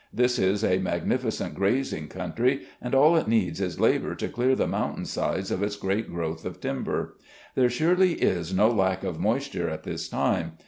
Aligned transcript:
This 0.11 0.39
is 0.39 0.63
a 0.63 0.79
magnificent 0.79 1.53
grazing 1.53 2.07
country, 2.07 2.61
and 2.81 2.95
all 2.95 3.15
it 3.17 3.27
needs 3.27 3.61
is 3.61 3.79
labour 3.79 4.15
to 4.15 4.27
clear 4.29 4.55
the 4.55 4.65
mountain 4.65 5.05
sides 5.05 5.51
of 5.51 5.61
its 5.61 5.75
great 5.75 6.09
growth 6.11 6.43
of 6.43 6.59
timber. 6.59 7.17
There 7.53 7.69
surely 7.69 8.13
is 8.13 8.51
no 8.51 8.71
lack 8.71 9.03
of 9.03 9.19
moisture 9.19 9.69
at 9.69 9.83
this 9.83 10.09
time. 10.09 10.53